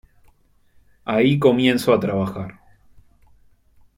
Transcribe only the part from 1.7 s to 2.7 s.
a trabajar".